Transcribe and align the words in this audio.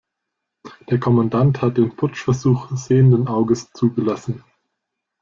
Der 0.89 0.99
Kommandant 0.99 1.61
hat 1.61 1.77
den 1.77 1.95
Putschversuch 1.95 2.71
sehenden 2.75 3.27
Auges 3.27 3.71
zugelassen. 3.71 4.43